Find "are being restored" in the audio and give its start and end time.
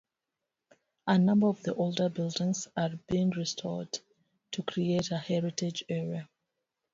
2.75-3.99